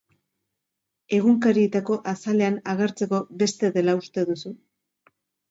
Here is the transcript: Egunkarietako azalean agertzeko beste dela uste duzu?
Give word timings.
Egunkarietako 1.17 1.97
azalean 2.13 2.57
agertzeko 2.75 3.21
beste 3.45 3.71
dela 3.77 3.97
uste 4.01 4.27
duzu? 4.33 4.55